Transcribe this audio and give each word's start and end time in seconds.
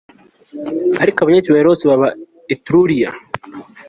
Ariko 1.01 1.17
abanyacyubahiro 1.19 1.67
bose 1.71 1.85
ba 2.01 2.09
Etruria 2.53 3.09